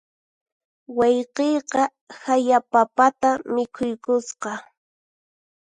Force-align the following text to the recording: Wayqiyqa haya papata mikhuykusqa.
Wayqiyqa 0.97 1.81
haya 2.23 2.57
papata 2.71 3.29
mikhuykusqa. 3.53 4.51